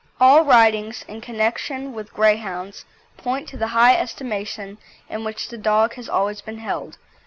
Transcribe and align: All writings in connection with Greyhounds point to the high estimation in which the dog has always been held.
All 0.19 0.43
writings 0.43 1.05
in 1.07 1.21
connection 1.21 1.93
with 1.93 2.11
Greyhounds 2.11 2.85
point 3.17 3.47
to 3.49 3.55
the 3.57 3.67
high 3.67 3.95
estimation 3.95 4.79
in 5.07 5.23
which 5.23 5.49
the 5.49 5.59
dog 5.59 5.93
has 5.93 6.09
always 6.09 6.41
been 6.41 6.57
held. 6.57 6.97